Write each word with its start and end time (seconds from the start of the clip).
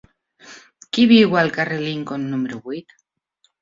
Qui 0.97 1.05
viu 1.13 1.37
al 1.43 1.53
carrer 1.59 1.79
de 1.85 1.89
Lincoln 1.91 2.29
número 2.35 2.63
vuit? 2.69 3.01